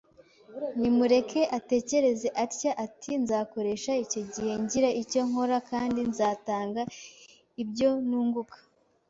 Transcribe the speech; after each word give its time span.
Nimureke 0.79 1.41
atekereze 1.57 2.27
atya 2.43 2.71
ati, 2.85 3.11
“Nzakoresha 3.23 3.91
icyo 4.03 4.21
gihe 4.31 4.53
ngira 4.63 4.89
icyo 5.01 5.21
nkora 5.29 5.57
kandi 5.69 5.99
nzatanga 6.09 6.81
ibyo 7.61 7.89
nunguka 8.07 8.57